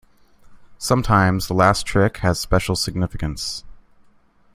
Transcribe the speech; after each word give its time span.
Sometimes 0.79 1.47
the 1.47 1.53
last 1.53 1.85
trick 1.85 2.17
has 2.17 2.39
special 2.39 2.75
significance. 2.75 3.63